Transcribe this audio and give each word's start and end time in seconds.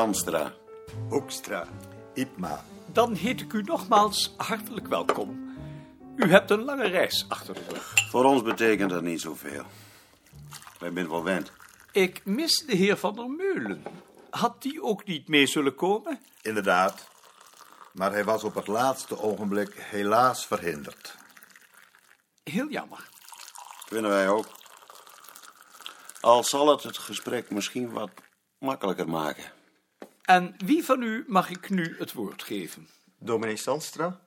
Zandstra. 0.00 0.52
Hoekstra. 1.08 1.66
Ipma. 2.14 2.64
Dan 2.86 3.14
heet 3.14 3.40
ik 3.40 3.52
u 3.52 3.62
nogmaals 3.62 4.34
hartelijk 4.36 4.86
welkom. 4.86 5.56
U 6.16 6.30
hebt 6.30 6.50
een 6.50 6.64
lange 6.64 6.86
reis 6.86 7.24
achter 7.28 7.54
de 7.54 7.60
rug. 7.68 7.94
Voor 8.10 8.24
ons 8.24 8.42
betekent 8.42 8.90
dat 8.90 9.02
niet 9.02 9.20
zoveel. 9.20 9.64
Wij 10.78 10.90
zijn 10.92 11.08
wel 11.08 11.24
wend. 11.24 11.52
Ik 11.92 12.24
mis 12.24 12.64
de 12.66 12.76
heer 12.76 12.96
Van 12.96 13.14
der 13.14 13.30
Meulen. 13.30 13.82
Had 14.30 14.62
die 14.62 14.82
ook 14.82 15.04
niet 15.04 15.28
mee 15.28 15.46
zullen 15.46 15.74
komen? 15.74 16.20
Inderdaad. 16.42 17.08
Maar 17.92 18.12
hij 18.12 18.24
was 18.24 18.44
op 18.44 18.54
het 18.54 18.66
laatste 18.66 19.22
ogenblik 19.22 19.74
helaas 19.74 20.46
verhinderd. 20.46 21.16
Heel 22.42 22.68
jammer. 22.68 23.08
Vinden 23.86 24.10
wij 24.10 24.28
ook. 24.28 24.46
Al 26.20 26.44
zal 26.44 26.68
het 26.68 26.82
het 26.82 26.98
gesprek 26.98 27.50
misschien 27.50 27.90
wat 27.92 28.10
makkelijker 28.58 29.08
maken. 29.08 29.58
En 30.30 30.54
wie 30.64 30.84
van 30.84 31.02
u 31.02 31.24
mag 31.26 31.50
ik 31.50 31.70
nu 31.70 31.94
het 31.98 32.12
woord 32.12 32.42
geven? 32.42 32.88
Dominee 33.18 33.56
Sandstra? 33.56 34.20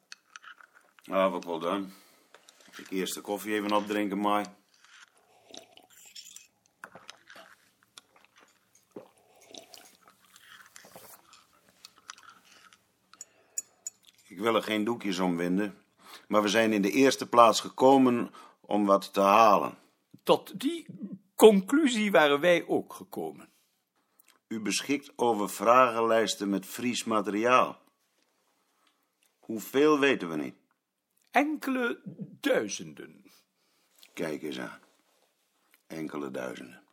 Nou, 1.04 1.32
wat 1.32 1.46
wel 1.46 1.60
dan. 1.60 1.92
Ik 2.78 2.90
eerst 2.90 3.14
de 3.14 3.22
koffie 3.22 3.54
even 3.54 3.72
opdrinken, 3.72 4.20
maar... 4.20 4.46
Ik 14.28 14.40
wil 14.40 14.56
er 14.56 14.64
geen 14.64 14.84
doekjes 14.84 15.20
om 15.20 15.38
winden, 15.38 15.78
maar 16.28 16.42
we 16.42 16.48
zijn 16.48 16.74
in 16.74 16.82
de 16.82 16.92
eerste 16.92 17.30
plaats 17.30 17.60
gekomen 17.60 18.32
om 18.62 18.86
wat 18.86 19.14
te 19.14 19.22
halen. 19.22 19.78
Tot 20.24 20.60
die 20.60 20.86
conclusie 21.36 22.12
waren 22.12 22.40
wij 22.40 22.68
ook 22.68 22.94
gekomen. 22.94 23.53
U 24.54 24.62
beschikt 24.62 25.14
over 25.16 25.50
vragenlijsten 25.50 26.50
met 26.50 26.66
Fries 26.66 27.04
materiaal. 27.04 27.82
Hoeveel 29.40 30.00
weten 30.00 30.30
we 30.30 30.36
niet? 30.36 30.56
Enkele 31.32 32.02
duizenden. 32.42 33.24
Kijk 34.14 34.44
eens 34.44 34.60
aan. 34.60 34.80
Enkele 35.88 36.32
duizenden. 36.32 36.84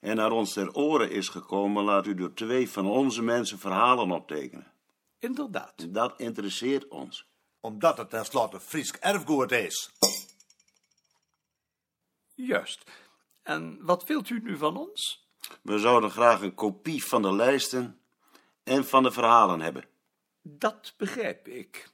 En 0.00 0.16
naar 0.16 0.32
ons 0.32 0.52
ter 0.52 0.74
oren 0.74 1.10
is 1.10 1.28
gekomen, 1.28 1.84
laat 1.84 2.06
u 2.06 2.14
door 2.14 2.34
twee 2.34 2.70
van 2.70 2.86
onze 2.86 3.22
mensen 3.22 3.58
verhalen 3.58 4.10
optekenen. 4.10 4.72
Inderdaad. 5.18 5.94
Dat 5.94 6.20
interesseert 6.20 6.88
ons. 6.88 7.26
Omdat 7.60 7.98
het 7.98 8.10
tenslotte 8.10 8.60
Fries 8.60 8.92
erfgoed 8.92 9.52
is. 9.52 9.90
Juist. 12.34 12.90
En 13.50 13.78
wat 13.80 14.06
wilt 14.06 14.30
u 14.30 14.40
nu 14.42 14.56
van 14.56 14.76
ons? 14.76 15.28
We 15.62 15.78
zouden 15.78 16.10
graag 16.10 16.40
een 16.40 16.54
kopie 16.54 17.04
van 17.04 17.22
de 17.22 17.32
lijsten 17.32 18.00
en 18.62 18.84
van 18.84 19.02
de 19.02 19.10
verhalen 19.10 19.60
hebben. 19.60 19.84
Dat 20.42 20.94
begrijp 20.96 21.48
ik. 21.48 21.90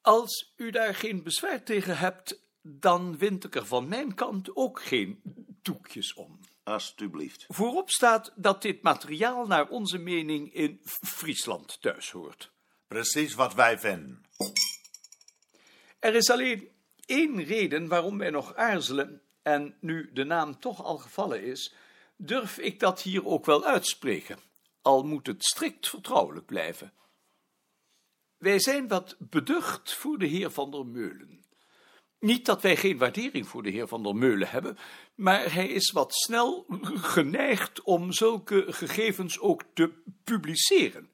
Als 0.00 0.52
u 0.56 0.70
daar 0.70 0.94
geen 0.94 1.22
bezwaar 1.22 1.62
tegen 1.62 1.98
hebt, 1.98 2.40
dan 2.62 3.18
wind 3.18 3.44
ik 3.44 3.54
er 3.54 3.66
van 3.66 3.88
mijn 3.88 4.14
kant 4.14 4.56
ook 4.56 4.82
geen 4.82 5.20
doekjes 5.62 6.14
om. 6.14 6.38
Alsjeblieft. 6.62 7.44
Voorop 7.48 7.90
staat 7.90 8.32
dat 8.36 8.62
dit 8.62 8.82
materiaal 8.82 9.46
naar 9.46 9.68
onze 9.68 9.98
mening 9.98 10.54
in 10.54 10.80
Friesland 10.84 11.80
thuis 11.80 12.10
hoort. 12.10 12.50
Precies 12.88 13.34
wat 13.34 13.54
wij 13.54 13.78
vinden. 13.78 14.24
Er 15.98 16.14
is 16.14 16.30
alleen 16.30 16.70
één 17.06 17.44
reden 17.44 17.88
waarom 17.88 18.18
wij 18.18 18.30
nog 18.30 18.54
aarzelen, 18.54 19.20
en 19.46 19.74
nu 19.80 20.10
de 20.12 20.24
naam 20.24 20.58
toch 20.58 20.84
al 20.84 20.98
gevallen 20.98 21.42
is, 21.42 21.74
durf 22.16 22.58
ik 22.58 22.80
dat 22.80 23.02
hier 23.02 23.26
ook 23.26 23.44
wel 23.44 23.64
uitspreken, 23.64 24.38
al 24.82 25.02
moet 25.02 25.26
het 25.26 25.44
strikt 25.44 25.88
vertrouwelijk 25.88 26.46
blijven. 26.46 26.92
Wij 28.36 28.60
zijn 28.60 28.88
wat 28.88 29.16
beducht 29.18 29.94
voor 29.94 30.18
de 30.18 30.26
heer 30.26 30.50
van 30.50 30.70
der 30.70 30.86
Meulen. 30.86 31.44
Niet 32.18 32.46
dat 32.46 32.62
wij 32.62 32.76
geen 32.76 32.98
waardering 32.98 33.48
voor 33.48 33.62
de 33.62 33.70
heer 33.70 33.88
van 33.88 34.02
der 34.02 34.16
Meulen 34.16 34.48
hebben, 34.48 34.78
maar 35.14 35.52
hij 35.52 35.68
is 35.68 35.90
wat 35.90 36.14
snel 36.14 36.66
geneigd 37.16 37.82
om 37.82 38.12
zulke 38.12 38.64
gegevens 38.68 39.38
ook 39.38 39.62
te 39.74 39.92
publiceren. 40.24 41.10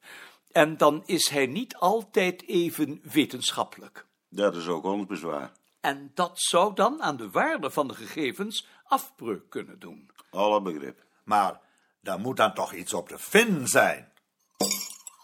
En 0.50 0.76
dan 0.76 1.03
is 1.06 1.28
hij 1.28 1.47
niet 1.47 1.76
altijd 1.76 2.47
even 2.47 3.00
wetenschappelijk. 3.03 4.06
Dat 4.28 4.56
is 4.56 4.66
ook 4.66 4.84
ons 4.84 5.06
bezwaar. 5.06 5.53
En 5.82 6.10
dat 6.15 6.41
zou 6.41 6.75
dan 6.75 7.03
aan 7.03 7.16
de 7.16 7.31
waarde 7.31 7.70
van 7.70 7.88
de 7.88 7.94
gegevens 7.94 8.66
afbreuk 8.84 9.50
kunnen 9.50 9.78
doen. 9.78 10.10
Alle 10.31 10.62
begrip. 10.62 11.04
Maar 11.25 11.60
daar 12.00 12.20
moet 12.20 12.37
dan 12.37 12.54
toch 12.54 12.72
iets 12.72 12.94
op 12.94 13.09
te 13.09 13.19
vinden 13.19 13.69
zijn. 13.69 14.12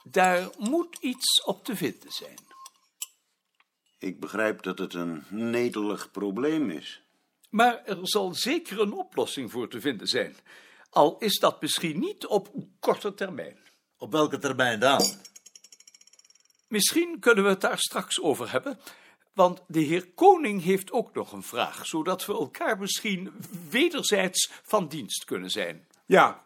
Daar 0.05 0.49
moet 0.57 0.97
iets 1.01 1.45
op 1.45 1.65
te 1.65 1.77
vinden 1.77 2.11
zijn. 2.11 2.39
Ik 3.99 4.21
begrijp 4.21 4.63
dat 4.63 4.79
het 4.79 4.95
een 4.95 5.25
netelig 5.29 6.11
probleem 6.11 6.71
is. 6.71 7.03
Maar 7.51 7.85
er 7.85 7.99
zal 8.03 8.35
zeker 8.35 8.81
een 8.81 8.93
oplossing 8.93 9.51
voor 9.51 9.69
te 9.69 9.81
vinden 9.81 10.07
zijn. 10.07 10.37
Al 10.91 11.19
is 11.19 11.39
dat 11.39 11.61
misschien 11.61 11.99
niet 11.99 12.27
op 12.27 12.51
korte 12.81 13.15
termijn. 13.15 13.59
Op 13.97 14.13
welke 14.13 14.39
termijn 14.39 14.81
dan? 14.81 15.03
Misschien 16.69 17.21
kunnen 17.21 17.45
we 17.45 17.51
het 17.51 17.61
daar 17.61 17.79
straks 17.79 18.21
over 18.21 18.51
hebben, 18.51 18.79
want 19.39 19.63
de 19.67 19.81
heer 19.81 20.07
Koning 20.15 20.63
heeft 20.63 20.93
ook 20.93 21.15
nog 21.15 21.33
een 21.33 21.43
vraag, 21.43 21.87
zodat 21.87 22.27
we 22.27 22.33
elkaar 22.33 22.79
misschien 22.79 23.33
wederzijds 23.71 24.51
van 24.63 24.89
dienst 24.89 25.25
kunnen 25.25 25.51
zijn. 25.51 25.87
Ja, 26.07 26.45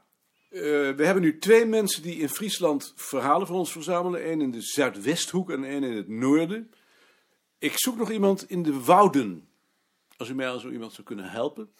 eh, 0.48 0.60
we 0.60 1.04
hebben 1.04 1.22
nu 1.22 1.38
twee 1.38 1.66
mensen 1.66 2.02
die 2.02 2.16
in 2.16 2.28
Friesland 2.28 2.92
verhalen 2.96 3.46
van 3.46 3.56
ons 3.56 3.72
verzamelen. 3.72 4.22
één 4.22 4.40
in 4.40 4.50
de 4.50 4.60
zuidwesthoek 4.60 5.50
en 5.50 5.64
één 5.64 5.82
in 5.82 5.96
het 5.96 6.08
noorden. 6.08 6.72
Ik 7.58 7.72
zoek 7.78 7.96
nog 7.96 8.10
iemand 8.10 8.50
in 8.50 8.62
de 8.62 8.80
wouden. 8.80 9.48
Als 10.16 10.28
u 10.28 10.34
mij 10.34 10.48
al 10.48 10.58
zo 10.58 10.70
iemand 10.70 10.92
zou 10.92 11.06
kunnen 11.06 11.30
helpen. 11.30 11.72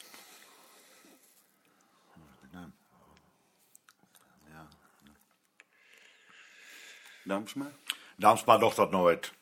Damsma? 7.25 7.71
Damsma 8.17 8.59
docht 8.59 8.77
dat 8.77 8.91
nooit. 8.91 9.33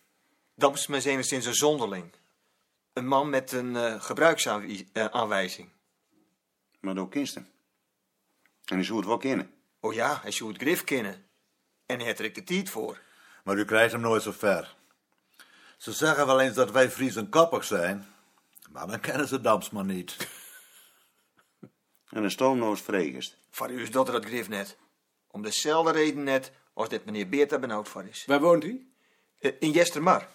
Damsma 0.61 0.97
is 0.97 1.05
enigszins 1.05 1.47
een 1.47 1.55
zonderling. 1.55 2.13
Een 2.93 3.07
man 3.07 3.31
met 3.31 3.53
een 3.53 3.77
eh, 3.77 4.03
gebruiksaanwijzing. 4.03 5.69
Maar 6.81 6.99
ook 6.99 7.11
kinsten. 7.11 7.49
En 8.65 8.77
die 8.77 8.85
zou 8.85 8.99
het 8.99 9.07
wel 9.07 9.17
kennen. 9.17 9.55
Oh 9.81 9.95
ja, 9.95 10.19
hij 10.23 10.31
zou 10.31 10.53
het 10.53 10.61
grif 10.61 10.85
kennen. 10.85 11.27
En 11.87 11.97
hij 11.97 12.05
heeft 12.05 12.19
er 12.19 12.25
ik 12.25 12.35
de 12.35 12.45
tijd 12.45 12.71
voor. 12.71 13.01
Maar 13.45 13.57
u 13.57 13.65
krijgt 13.65 13.93
hem 13.93 14.01
nooit 14.01 14.23
zo 14.23 14.33
ver. 14.33 14.77
Ze 15.77 15.93
zeggen 15.93 16.27
wel 16.27 16.41
eens 16.41 16.55
dat 16.55 16.71
wij 16.71 16.91
Friesen 16.91 17.29
koppig 17.29 17.65
zijn. 17.65 18.07
Maar 18.71 18.87
dan 18.87 19.01
kennen 19.01 19.29
ze 19.29 19.41
Damsma 19.41 19.83
niet. 19.83 20.17
En 22.09 22.25
een 22.25 22.31
stoomnoos 22.31 22.81
vregest. 22.81 23.37
Voor 23.51 23.71
u 23.71 23.83
is 23.83 23.91
dat 23.91 24.09
er 24.09 24.15
het 24.15 24.25
grif 24.25 24.49
net. 24.49 24.77
Om 25.31 25.43
dezelfde 25.43 25.93
reden 25.93 26.23
net 26.23 26.53
als 26.73 26.89
dit 26.89 27.05
meneer 27.05 27.29
Beerta 27.29 27.59
benauwd 27.59 27.89
voor 27.89 28.05
is. 28.05 28.25
Waar 28.27 28.41
woont 28.41 28.63
hij? 28.63 28.87
Eh, 29.39 29.53
in 29.59 29.71
Jestermar. 29.71 30.29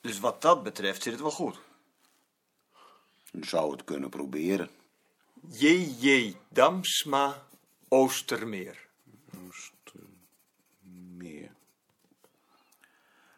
Dus 0.00 0.20
wat 0.20 0.42
dat 0.42 0.62
betreft 0.62 1.02
zit 1.02 1.12
het 1.12 1.22
wel 1.22 1.30
goed. 1.30 1.58
Je 3.30 3.46
zou 3.46 3.72
het 3.72 3.84
kunnen 3.84 4.10
proberen. 4.10 4.70
J.J. 5.50 6.36
Damsma 6.48 7.46
Oostermeer. 7.88 8.86
Meer. 11.16 11.50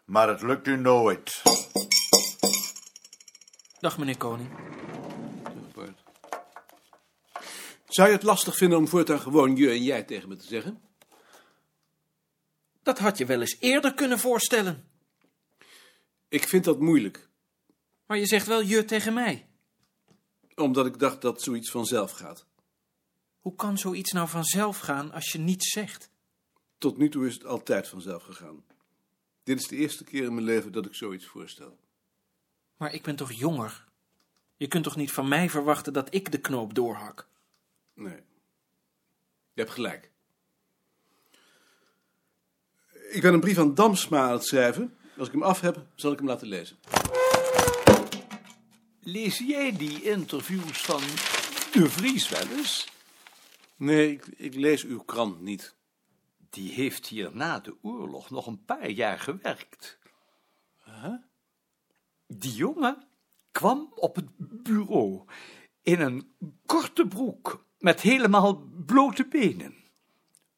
Maar 0.04 0.28
het 0.28 0.42
lukt 0.42 0.66
u 0.66 0.76
nooit. 0.76 1.42
Dag 3.80 3.98
meneer 3.98 4.16
Koning. 4.16 4.48
Zou 7.88 8.08
je 8.08 8.14
het 8.14 8.22
lastig 8.22 8.56
vinden 8.56 8.78
om 8.78 8.88
voortaan 8.88 9.20
gewoon 9.20 9.56
je 9.56 9.70
en 9.70 9.82
jij 9.82 10.02
tegen 10.02 10.28
me 10.28 10.36
te 10.36 10.46
zeggen? 10.46 10.82
Dat 12.82 12.98
had 12.98 13.18
je 13.18 13.26
wel 13.26 13.40
eens 13.40 13.56
eerder 13.60 13.94
kunnen 13.94 14.18
voorstellen. 14.18 14.89
Ik 16.30 16.48
vind 16.48 16.64
dat 16.64 16.80
moeilijk, 16.80 17.28
Maar 18.06 18.18
je 18.18 18.26
zegt 18.26 18.46
wel 18.46 18.60
je 18.62 18.84
tegen 18.84 19.14
mij. 19.14 19.48
omdat 20.54 20.86
ik 20.86 20.98
dacht 20.98 21.20
dat 21.22 21.42
zoiets 21.42 21.70
vanzelf 21.70 22.10
gaat. 22.10 22.46
Hoe 23.40 23.54
kan 23.54 23.78
zoiets 23.78 24.12
nou 24.12 24.28
vanzelf 24.28 24.78
gaan 24.78 25.12
als 25.12 25.32
je 25.32 25.38
niets 25.38 25.72
zegt? 25.72 26.10
Tot 26.78 26.96
nu 26.96 27.08
toe 27.08 27.26
is 27.26 27.34
het 27.34 27.44
altijd 27.44 27.88
vanzelf 27.88 28.22
gegaan. 28.22 28.64
Dit 29.42 29.58
is 29.60 29.68
de 29.68 29.76
eerste 29.76 30.04
keer 30.04 30.24
in 30.24 30.34
mijn 30.34 30.46
leven 30.46 30.72
dat 30.72 30.86
ik 30.86 30.94
zoiets 30.94 31.26
voorstel. 31.26 31.78
Maar 32.76 32.94
ik 32.94 33.02
ben 33.02 33.16
toch 33.16 33.32
jonger? 33.32 33.84
Je 34.56 34.66
kunt 34.68 34.84
toch 34.84 34.96
niet 34.96 35.12
van 35.12 35.28
mij 35.28 35.50
verwachten 35.50 35.92
dat 35.92 36.14
ik 36.14 36.32
de 36.32 36.38
knoop 36.40 36.74
doorhak? 36.74 37.28
Nee. 37.94 38.22
Je 39.52 39.60
hebt 39.60 39.70
gelijk. 39.70 40.10
Ik 43.10 43.22
ben 43.22 43.34
een 43.34 43.40
brief 43.40 43.58
aan 43.58 43.74
Damsma 43.74 44.22
aan 44.26 44.32
het 44.32 44.44
schrijven. 44.46 44.96
Als 45.20 45.28
ik 45.28 45.34
hem 45.34 45.44
af 45.44 45.60
heb, 45.60 45.86
zal 45.94 46.12
ik 46.12 46.18
hem 46.18 46.26
laten 46.26 46.48
lezen. 46.48 46.78
Lees 49.00 49.38
jij 49.38 49.76
die 49.76 50.02
interviews 50.02 50.80
van 50.80 51.00
de 51.72 51.90
Vries 51.90 52.28
wel 52.28 52.56
eens? 52.56 52.88
Nee, 53.76 54.12
ik, 54.12 54.26
ik 54.26 54.54
lees 54.54 54.84
uw 54.84 55.02
krant 55.02 55.40
niet. 55.40 55.74
Die 56.50 56.72
heeft 56.72 57.06
hier 57.06 57.30
na 57.32 57.58
de 57.58 57.76
oorlog 57.82 58.30
nog 58.30 58.46
een 58.46 58.64
paar 58.64 58.90
jaar 58.90 59.18
gewerkt. 59.18 59.98
Die 62.26 62.54
jongen 62.54 63.08
kwam 63.50 63.92
op 63.94 64.16
het 64.16 64.28
bureau 64.38 65.24
in 65.82 66.00
een 66.00 66.34
korte 66.66 67.06
broek 67.06 67.66
met 67.78 68.00
helemaal 68.00 68.56
blote 68.86 69.26
benen. 69.26 69.74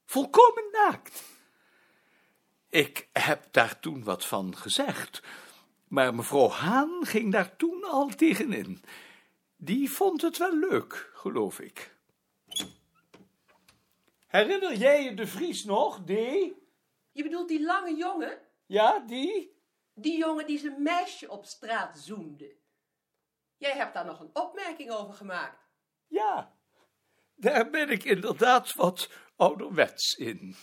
Volkomen 0.04 0.64
naakt. 0.72 1.22
Ik 2.72 3.08
heb 3.12 3.52
daar 3.52 3.80
toen 3.80 4.04
wat 4.04 4.26
van 4.26 4.56
gezegd, 4.56 5.22
maar 5.88 6.14
mevrouw 6.14 6.48
Haan 6.48 7.06
ging 7.06 7.32
daar 7.32 7.56
toen 7.56 7.84
al 7.84 8.08
tegenin. 8.08 8.82
Die 9.56 9.90
vond 9.90 10.22
het 10.22 10.38
wel 10.38 10.58
leuk, 10.58 11.10
geloof 11.14 11.60
ik. 11.60 11.96
Herinner 14.26 14.74
jij 14.76 15.04
je 15.04 15.14
de 15.14 15.26
Vries 15.26 15.64
nog, 15.64 16.04
D? 16.04 16.08
Je 16.08 17.22
bedoelt 17.22 17.48
die 17.48 17.62
lange 17.62 17.94
jongen? 17.94 18.38
Ja, 18.66 18.98
die? 18.98 19.56
Die 19.94 20.18
jongen 20.18 20.46
die 20.46 20.58
zijn 20.58 20.82
meisje 20.82 21.30
op 21.30 21.44
straat 21.44 21.98
zoende. 21.98 22.56
Jij 23.56 23.72
hebt 23.72 23.94
daar 23.94 24.06
nog 24.06 24.20
een 24.20 24.30
opmerking 24.32 24.90
over 24.90 25.14
gemaakt. 25.14 25.68
Ja, 26.06 26.56
daar 27.34 27.70
ben 27.70 27.88
ik 27.88 28.04
inderdaad 28.04 28.74
wat 28.74 29.10
ouderwets 29.36 30.12
in. 30.12 30.56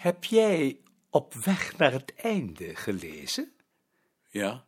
Heb 0.00 0.24
jij 0.24 0.80
op 1.10 1.34
weg 1.34 1.76
naar 1.76 1.92
het 1.92 2.14
einde 2.14 2.76
gelezen? 2.76 3.52
Ja? 4.28 4.66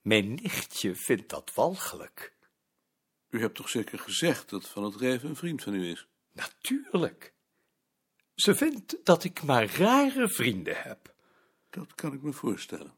Mijn 0.00 0.34
nichtje 0.34 0.94
vindt 0.94 1.28
dat 1.28 1.54
walgelijk. 1.54 2.36
U 3.30 3.40
hebt 3.40 3.54
toch 3.54 3.68
zeker 3.68 3.98
gezegd 3.98 4.50
dat 4.50 4.68
Van 4.68 4.84
het 4.84 4.96
Reven 4.96 5.28
een 5.28 5.36
vriend 5.36 5.62
van 5.62 5.74
u 5.74 5.90
is? 5.90 6.06
Natuurlijk. 6.32 7.34
Ze 8.34 8.54
vindt 8.54 8.96
dat 9.04 9.24
ik 9.24 9.42
maar 9.42 9.76
rare 9.76 10.28
vrienden 10.28 10.82
heb. 10.82 11.14
Dat 11.70 11.94
kan 11.94 12.12
ik 12.12 12.22
me 12.22 12.32
voorstellen. 12.32 12.94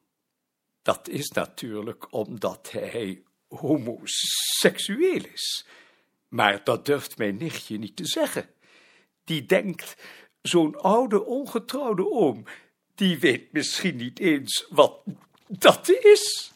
Dat 0.83 1.09
is 1.09 1.29
natuurlijk 1.29 2.12
omdat 2.12 2.71
hij 2.71 3.23
homoseksueel 3.49 5.25
is. 5.25 5.67
Maar 6.29 6.65
dat 6.65 6.87
durft 6.87 7.19
mijn 7.19 7.37
nichtje 7.37 7.79
niet 7.79 7.97
te 7.97 8.06
zeggen. 8.06 8.55
Die 9.25 9.47
denkt, 9.47 9.97
zo'n 10.42 10.81
oude 10.81 11.25
ongetrouwde 11.25 12.10
oom, 12.10 12.44
die 12.94 13.19
weet 13.19 13.52
misschien 13.52 13.96
niet 13.96 14.19
eens 14.19 14.66
wat 14.70 15.02
dat 15.48 15.88
is. 15.88 16.52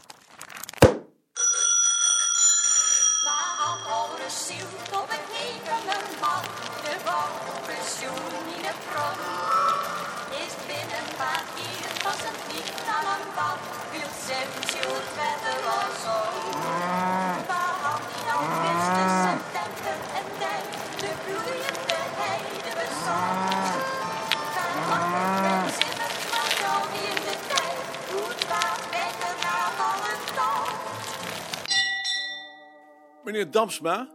Meneer 33.35 33.51
Damsma? 33.51 34.09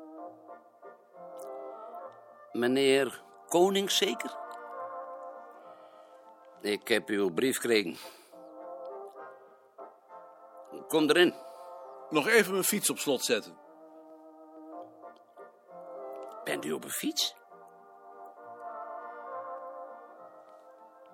Meneer 2.52 3.24
Koning 3.48 3.92
zeker? 3.92 4.38
Ik 6.62 6.88
heb 6.88 7.08
uw 7.08 7.34
brief 7.34 7.56
gekregen. 7.56 7.96
Kom 10.88 11.10
erin. 11.10 11.34
Nog 12.10 12.28
even 12.28 12.52
mijn 12.52 12.64
fiets 12.64 12.90
op 12.90 12.98
slot 12.98 13.24
zetten. 13.24 13.58
Bent 16.44 16.66
u 16.66 16.72
op 16.72 16.84
een 16.84 16.90
fiets? 16.90 17.36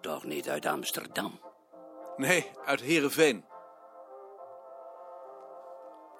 Toch 0.01 0.23
niet 0.23 0.49
uit 0.49 0.65
Amsterdam? 0.65 1.39
Nee, 2.15 2.51
uit 2.65 2.81
Heerenveen. 2.81 3.45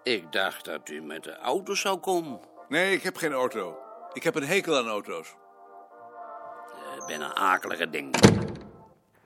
Ik 0.06 0.32
dacht 0.32 0.66
dat 0.66 0.90
u 0.90 1.02
met 1.02 1.24
de 1.24 1.36
auto 1.36 1.76
zou 1.76 1.98
komen. 1.98 2.40
Nee, 2.70 2.94
ik 2.94 3.04
heb 3.04 3.16
geen 3.16 3.32
auto. 3.32 3.78
Ik 4.14 4.24
heb 4.24 4.36
een 4.36 4.44
hekel 4.44 4.78
aan 4.78 4.88
auto's. 4.88 5.36
Ik 6.96 7.04
ben 7.08 7.22
een 7.22 7.36
akelige 7.36 7.90
ding. 7.90 8.16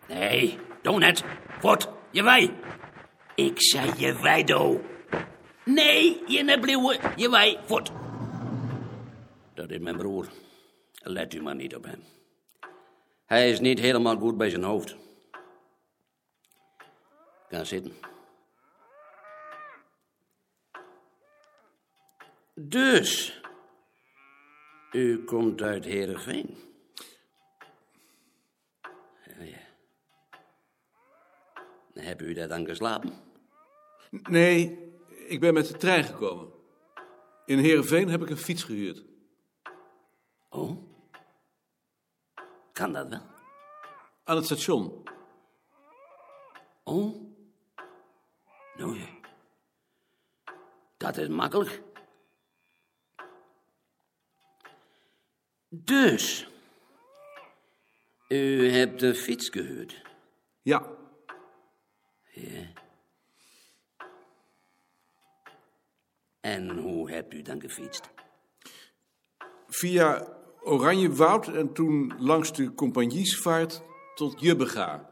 Nee, 0.08 0.60
doe 0.82 1.00
net. 1.00 1.24
Wat? 1.62 1.90
Je 2.12 2.24
wij. 2.24 2.54
Ik 3.36 3.62
zei 3.62 3.92
je 3.98 4.20
wij, 4.22 4.44
do. 4.44 4.82
Nee, 5.66 6.24
je 6.28 6.44
net 6.44 6.62
blijven. 6.62 7.14
Je 7.16 7.30
wij. 7.30 7.60
Wat? 7.68 7.92
Dat 9.54 9.70
is 9.70 9.80
mijn 9.80 9.98
broer. 9.98 10.28
Let 10.94 11.34
u 11.34 11.42
maar 11.42 11.56
niet 11.56 11.76
op 11.76 11.84
hem. 11.84 12.04
Hij 13.26 13.50
is 13.50 13.60
niet 13.60 13.80
helemaal 13.80 14.18
goed 14.18 14.38
bij 14.38 14.50
zijn 14.50 14.64
hoofd. 14.64 14.96
Ga 17.50 17.64
zitten. 17.64 17.94
Dus, 22.62 23.42
u 24.92 25.24
komt 25.24 25.62
uit 25.62 25.86
Heerenveen. 25.86 26.58
Ja, 29.26 29.44
ja. 29.44 29.58
Hebben 31.94 32.30
u 32.30 32.34
daar 32.34 32.48
dan 32.48 32.66
geslapen? 32.66 33.14
Nee, 34.10 34.80
ik 35.28 35.40
ben 35.40 35.54
met 35.54 35.68
de 35.68 35.78
trein 35.78 36.04
gekomen. 36.04 36.52
In 37.46 37.58
Heerenveen 37.58 38.10
heb 38.10 38.22
ik 38.22 38.30
een 38.30 38.38
fiets 38.38 38.64
gehuurd. 38.64 39.06
Oh? 40.50 40.78
Kan 42.72 42.94
dat 42.94 43.08
wel? 43.08 43.22
Aan 44.24 44.36
het 44.36 44.46
station. 44.46 45.04
Oh? 46.84 47.16
Nou 48.76 49.00
ja. 49.00 49.08
Dat 50.98 51.18
is 51.18 51.28
makkelijk. 51.28 51.88
Dus, 55.70 56.48
u 58.28 58.70
hebt 58.72 59.00
de 59.00 59.16
fiets 59.16 59.50
gehuurd. 59.50 60.02
Ja, 60.62 60.98
Ja. 62.34 62.68
En 66.40 66.78
hoe 66.78 67.12
hebt 67.12 67.34
u 67.34 67.42
dan 67.42 67.62
gefietst? 67.62 68.10
via 69.70 70.28
Oranjewoud 70.62 71.48
en 71.48 71.74
toen 71.74 72.14
langs 72.18 72.54
de 72.54 72.74
compagniesvaart 72.74 73.82
tot 74.16 74.40
Jubbega. 74.40 75.10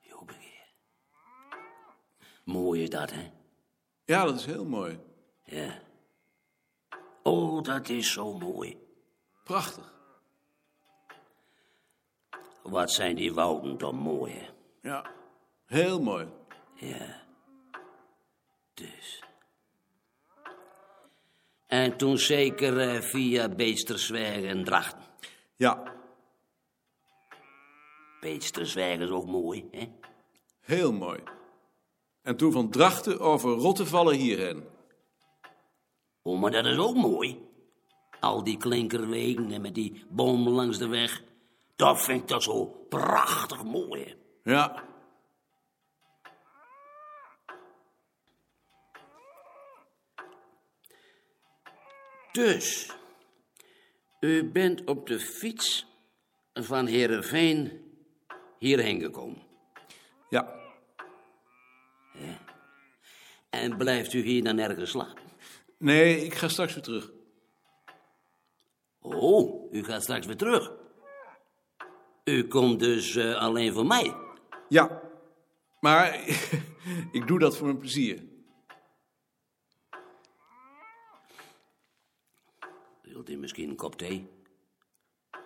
Jobegeer. 0.00 0.72
Mooi 2.44 2.82
is 2.82 2.90
dat, 2.90 3.10
hè? 3.10 3.30
Ja, 4.04 4.24
dat 4.24 4.38
is 4.38 4.46
heel 4.46 4.64
mooi. 4.64 4.98
Ja. 5.44 5.82
Oh, 7.22 7.62
dat 7.62 7.88
is 7.88 8.12
zo 8.12 8.38
mooi. 8.38 8.79
Prachtig. 9.50 9.92
Wat 12.62 12.92
zijn 12.92 13.16
die 13.16 13.34
wouden 13.34 13.76
toch 13.76 13.92
mooi, 13.92 14.32
hè? 14.32 14.48
Ja, 14.88 15.10
heel 15.66 16.00
mooi. 16.00 16.26
Ja. 16.74 17.22
Dus. 18.74 19.22
En 21.66 21.96
toen 21.96 22.18
zeker 22.18 22.80
eh, 22.80 23.00
via 23.00 23.48
Beestersweg 23.48 24.42
en 24.42 24.64
Drachten. 24.64 25.04
Ja, 25.56 25.94
Beestersweg 28.20 28.98
is 28.98 29.10
ook 29.10 29.26
mooi, 29.26 29.68
hè? 29.70 29.92
heel 30.60 30.92
mooi. 30.92 31.22
En 32.22 32.36
toen 32.36 32.52
van 32.52 32.70
Drachten 32.70 33.20
over 33.20 33.50
Rottevallen 33.50 34.14
hierheen. 34.14 34.68
Oh, 36.22 36.40
maar 36.40 36.50
dat 36.50 36.66
is 36.66 36.78
ook 36.78 36.96
mooi. 36.96 37.49
Al 38.20 38.44
die 38.44 38.56
klinkerwegen 38.56 39.52
en 39.52 39.60
met 39.60 39.74
die 39.74 40.04
bomen 40.08 40.52
langs 40.52 40.78
de 40.78 40.86
weg. 40.88 41.22
Dat 41.76 42.04
vind 42.04 42.20
ik 42.20 42.28
dat 42.28 42.42
zo 42.42 42.64
prachtig 42.88 43.64
mooi? 43.64 44.14
Ja, 44.44 44.84
Dus, 52.32 52.90
u 54.20 54.44
bent 54.50 54.84
op 54.84 55.06
de 55.06 55.20
fiets 55.20 55.86
van 56.54 56.86
Heerenveen 56.86 57.84
hierheen 58.58 59.00
gekomen. 59.00 59.42
ja. 60.28 60.58
En 63.50 63.76
blijft 63.76 64.12
u 64.12 64.22
hier 64.22 64.44
dan 64.44 64.58
ergens 64.58 64.90
slapen? 64.90 65.22
Nee, 65.78 66.24
ik 66.24 66.34
ga 66.34 66.48
straks 66.48 66.74
weer 66.74 66.82
terug. 66.82 67.10
Oh, 69.00 69.72
u 69.72 69.84
gaat 69.84 70.02
straks 70.02 70.26
weer 70.26 70.36
terug. 70.36 70.72
U 72.24 72.46
komt 72.48 72.78
dus 72.78 73.16
eh, 73.16 73.34
alleen 73.34 73.72
voor 73.72 73.86
mij. 73.86 74.14
Ja, 74.68 75.02
maar 75.80 76.14
ik 77.18 77.26
doe 77.26 77.38
dat 77.38 77.56
voor 77.56 77.66
mijn 77.66 77.78
plezier. 77.78 78.22
Wilt 83.02 83.30
u 83.30 83.36
misschien 83.36 83.70
een 83.70 83.76
kop 83.76 83.96
thee? 83.96 84.28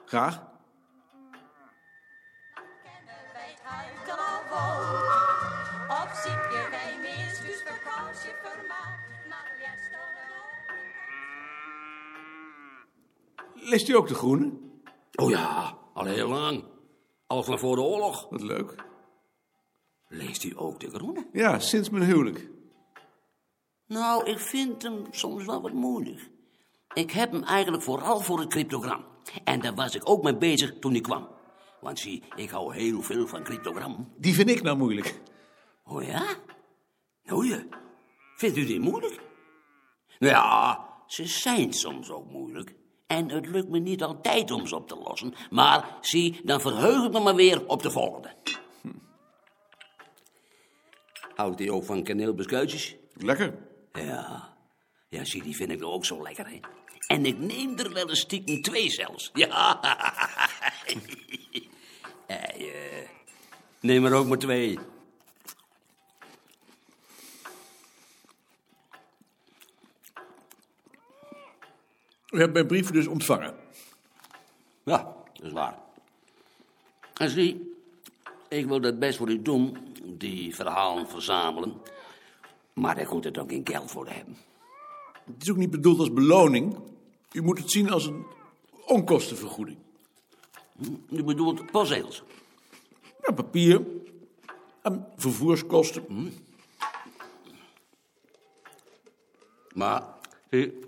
Graag. 0.05 0.54
Leest 13.65 13.89
u 13.89 13.97
ook 13.97 14.09
de 14.09 14.15
Groene? 14.15 14.53
Oh 15.15 15.31
ja, 15.31 15.79
al 15.95 16.05
heel 16.05 16.29
lang. 16.29 16.65
Al 17.27 17.43
van 17.43 17.59
voor 17.59 17.77
de 17.77 17.83
oorlog. 17.83 18.27
Wat 18.31 18.43
leuk. 18.43 18.85
Leest 20.09 20.45
u 20.45 20.53
ook 20.57 20.81
de 20.81 20.91
groene? 20.91 21.27
Ja, 21.33 21.59
sinds 21.59 21.91
mijn 21.91 22.05
huwelijk. 22.05 22.51
Nou, 23.87 24.31
ik 24.31 24.39
vind 24.39 24.83
hem 24.83 25.05
soms 25.11 25.45
wel 25.45 25.63
wat 25.63 25.73
moeilijk. 25.73 26.31
Ik 26.95 27.11
heb 27.11 27.33
hem 27.33 27.43
eigenlijk 27.43 27.83
vooral 27.83 28.21
voor 28.21 28.39
het 28.39 28.49
cryptogram. 28.49 29.05
En 29.45 29.61
daar 29.61 29.75
was 29.75 29.95
ik 29.95 30.09
ook 30.09 30.23
mee 30.23 30.37
bezig 30.37 30.79
toen 30.79 30.95
ik 30.95 31.03
kwam. 31.03 31.29
Want 31.81 31.99
zie, 31.99 32.23
ik 32.37 32.51
hou 32.51 32.75
heel 32.75 33.03
veel 33.03 33.27
van 33.27 33.43
cryptogram. 33.43 34.13
Die 34.17 34.35
vind 34.35 34.51
ik 34.51 34.63
nou 34.63 34.77
moeilijk. 34.77 35.21
Oh 35.85 36.03
ja? 36.03 36.25
Nou 37.23 37.47
ja. 37.47 37.65
Vindt 38.37 38.57
u 38.57 38.65
die 38.65 38.81
moeilijk? 38.81 39.21
Nou 40.19 40.33
ja, 40.33 40.89
ze 41.07 41.27
zijn 41.27 41.73
soms 41.73 42.11
ook 42.11 42.31
moeilijk. 42.31 42.75
En 43.07 43.31
het 43.31 43.47
lukt 43.47 43.69
me 43.69 43.79
niet 43.79 44.03
altijd 44.03 44.51
om 44.51 44.67
ze 44.67 44.77
op 44.77 44.89
te 44.89 44.97
lossen. 44.97 45.35
Maar 45.51 45.99
zie, 46.01 46.41
dan 46.45 46.61
verheug 46.61 47.05
ik 47.05 47.13
me 47.13 47.21
maar 47.21 47.35
weer 47.35 47.67
op 47.67 47.83
de 47.83 47.91
volgende. 47.91 48.33
Houdt 51.35 51.61
u 51.61 51.69
ook 51.69 51.85
van 51.85 52.03
kaneelbeskuitjes? 52.03 52.97
Lekker. 53.13 53.55
Ja. 53.93 54.53
Ja, 55.09 55.25
zie, 55.25 55.43
die 55.43 55.57
vind 55.57 55.71
ik 55.71 55.81
nou 55.81 55.93
ook 55.93 56.05
zo 56.05 56.23
lekker, 56.23 56.49
hè. 56.49 56.61
En 57.07 57.27
ik 57.27 57.39
neem 57.39 57.79
er 57.79 57.93
wel 57.93 58.11
een 58.11 58.17
stiekem 58.17 58.63
twee 58.63 58.91
zelfs. 58.91 59.31
Ja. 59.33 59.81
Eh, 62.27 63.09
neem 63.81 64.05
er 64.05 64.15
ook 64.15 64.27
maar 64.27 64.39
twee. 64.39 64.79
U 72.35 72.39
hebt 72.39 72.53
mijn 72.53 72.67
brief 72.67 72.91
dus 72.91 73.07
ontvangen. 73.07 73.55
Ja, 74.83 75.17
dat 75.33 75.47
is 75.47 75.53
waar. 75.53 75.79
En 77.15 77.31
zie, 77.31 77.75
ik 78.49 78.67
wil 78.67 78.81
dat 78.81 78.99
best 78.99 79.19
voor 79.19 79.31
u 79.31 79.43
doen, 79.43 79.77
die 80.05 80.55
verhalen 80.55 81.09
verzamelen. 81.09 81.81
Maar 82.73 82.95
daar 82.95 83.09
moet 83.13 83.25
het 83.25 83.39
ook 83.39 83.51
geen 83.51 83.67
geld 83.67 83.91
voor 83.91 84.09
hebben. 84.09 84.37
Het 85.25 85.43
is 85.43 85.51
ook 85.51 85.57
niet 85.57 85.71
bedoeld 85.71 85.99
als 85.99 86.13
beloning. 86.13 86.79
U 87.33 87.43
moet 87.43 87.59
het 87.59 87.71
zien 87.71 87.91
als 87.91 88.07
een 88.07 88.27
onkostenvergoeding. 88.87 89.79
U 91.11 91.23
bedoelt 91.23 91.71
postzegels. 91.71 92.23
Ja, 93.27 93.33
papier. 93.33 93.83
En 94.83 95.07
vervoerskosten. 95.17 96.33
Maar, 99.75 100.03
zie, 100.51 100.85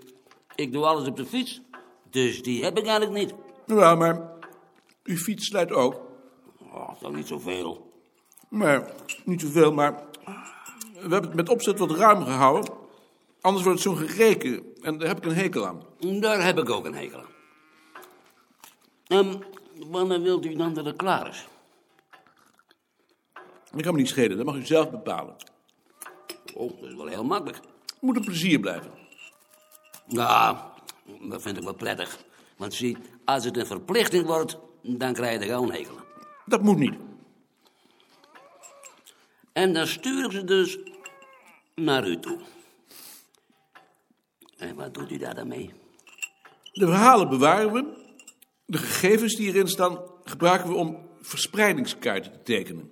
ik 0.57 0.71
doe 0.71 0.85
alles 0.85 1.07
op 1.07 1.15
de 1.15 1.25
fiets. 1.25 1.61
Dus 2.09 2.43
die 2.43 2.63
heb 2.63 2.77
ik 2.77 2.85
eigenlijk 2.85 3.17
niet. 3.17 3.33
Ja, 3.65 3.95
maar 3.95 4.29
uw 5.03 5.15
fiets 5.15 5.45
slijt 5.45 5.71
ook. 5.71 6.01
Oh, 6.59 7.01
dat 7.01 7.11
is 7.11 7.17
niet 7.17 7.27
zoveel. 7.27 7.91
Maar 8.49 8.91
niet 9.25 9.41
zoveel, 9.41 9.73
maar 9.73 10.03
we 10.93 10.99
hebben 10.99 11.23
het 11.23 11.33
met 11.33 11.49
opzet 11.49 11.79
wat 11.79 11.91
ruim 11.91 12.23
gehouden. 12.23 12.73
Anders 13.41 13.65
wordt 13.65 13.83
het 13.83 13.93
zo'n 13.93 14.07
gereken 14.07 14.63
en 14.81 14.97
daar 14.97 15.07
heb 15.07 15.17
ik 15.17 15.25
een 15.25 15.35
hekel 15.35 15.67
aan. 15.67 15.81
Daar 16.19 16.43
heb 16.43 16.57
ik 16.57 16.69
ook 16.69 16.85
een 16.85 16.95
hekel 16.95 17.19
aan. 17.19 17.35
Ehm, 19.07 19.35
wanneer 19.87 20.21
wilt 20.21 20.45
u 20.45 20.55
dan 20.55 20.73
dat 20.73 20.85
het 20.85 20.95
klaar 20.95 21.27
is? 21.27 21.47
Dat 23.71 23.81
kan 23.81 23.93
me 23.93 23.99
niet 23.99 24.09
schelen, 24.09 24.37
dat 24.37 24.45
mag 24.45 24.55
u 24.55 24.65
zelf 24.65 24.89
bepalen. 24.89 25.35
Oh, 26.53 26.81
dat 26.81 26.89
is 26.89 26.95
wel 26.95 27.07
heel 27.07 27.23
makkelijk. 27.23 27.57
Het 27.85 28.01
moet 28.01 28.15
een 28.15 28.25
plezier 28.25 28.59
blijven. 28.59 28.91
Ja, 30.07 30.73
dat 31.21 31.41
vind 31.41 31.57
ik 31.57 31.63
wel 31.63 31.73
prettig. 31.73 32.17
Want 32.57 32.73
zie, 32.73 32.97
als 33.25 33.43
het 33.45 33.57
een 33.57 33.65
verplichting 33.65 34.25
wordt, 34.25 34.57
dan 34.81 35.13
krijg 35.13 35.33
je 35.33 35.39
er 35.39 35.53
gewoon. 35.53 35.73
Dat 36.45 36.61
moet 36.61 36.77
niet. 36.77 36.95
En 39.53 39.73
dan 39.73 39.87
stuur 39.87 40.25
ik 40.25 40.31
ze 40.31 40.43
dus 40.43 40.77
naar 41.75 42.07
u 42.07 42.19
toe. 42.19 42.39
En 44.57 44.75
wat 44.75 44.93
doet 44.93 45.11
u 45.11 45.17
daar 45.17 45.35
dan 45.35 45.47
mee? 45.47 45.73
De 46.73 46.85
verhalen 46.85 47.29
bewaren 47.29 47.73
we. 47.73 48.05
De 48.65 48.77
gegevens 48.77 49.35
die 49.35 49.47
erin 49.47 49.67
staan 49.67 49.99
gebruiken 50.23 50.69
we 50.69 50.75
om 50.75 51.07
verspreidingskaarten 51.21 52.31
te 52.31 52.43
tekenen. 52.43 52.91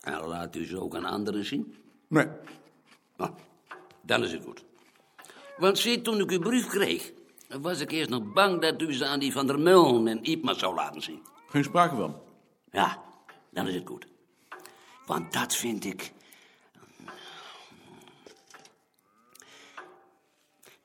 En 0.00 0.20
laat 0.20 0.56
u 0.56 0.66
ze 0.66 0.80
ook 0.80 0.94
aan 0.94 1.04
anderen 1.04 1.44
zien? 1.44 1.76
Nee, 2.08 2.26
Nou, 3.16 3.32
dan 4.02 4.24
is 4.24 4.32
het 4.32 4.44
goed. 4.44 4.64
Want 5.58 5.78
zie, 5.78 6.02
toen 6.02 6.20
ik 6.20 6.30
uw 6.30 6.38
brief 6.38 6.66
kreeg, 6.66 7.12
was 7.48 7.80
ik 7.80 7.90
eerst 7.90 8.10
nog 8.10 8.32
bang 8.32 8.60
dat 8.60 8.82
u 8.82 8.92
ze 8.92 9.06
aan 9.06 9.18
die 9.18 9.32
van 9.32 9.46
der 9.46 9.58
Mullen 9.58 10.08
en 10.08 10.24
Ipma 10.24 10.54
zou 10.54 10.74
laten 10.74 11.02
zien. 11.02 11.22
geen 11.48 11.64
sprake 11.64 11.96
van. 11.96 12.20
Ja, 12.70 13.02
dan 13.50 13.68
is 13.68 13.74
het 13.74 13.86
goed. 13.86 14.06
Want 15.06 15.32
dat 15.32 15.54
vind 15.54 15.84
ik. 15.84 16.12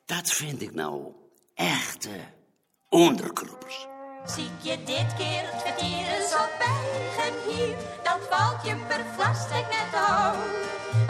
Dat 0.06 0.30
vind 0.30 0.62
ik 0.62 0.74
nou 0.74 1.12
echte 1.54 2.20
onderkroepers. 2.90 3.88
Zie 4.26 4.50
je 4.62 4.78
dit 4.84 5.14
keer 5.18 5.52
het 5.52 5.62
vertieren 5.62 6.30
zo 6.30 6.38
hier, 7.50 7.76
dan 8.04 8.20
valt 8.30 8.66
je 8.66 8.76
per 8.88 9.06
net 9.70 9.94
uit. 9.94 10.38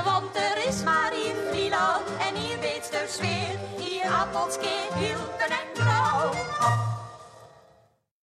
Want 0.04 0.36
er 0.36 0.68
is 0.68 0.84
maar 0.84 1.13
zweer, 3.14 3.60
hier 3.78 4.12
appelskip, 4.12 4.94
hielden 4.96 5.50
en 5.50 5.68
blauw. 5.74 6.83